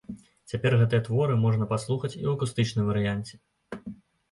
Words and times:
Цяпер 0.53 0.71
гэтыя 0.79 1.01
творы 1.07 1.35
можна 1.43 1.69
паслухаць 1.75 2.11
і 2.17 2.21
ў 2.21 2.29
акустычным 2.35 2.91
варыянце. 2.91 3.33